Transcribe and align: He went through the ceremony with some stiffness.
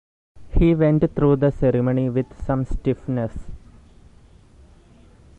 He 0.49 0.73
went 0.73 1.13
through 1.15 1.35
the 1.35 1.51
ceremony 1.51 2.09
with 2.09 2.25
some 2.43 2.65
stiffness. 2.65 3.51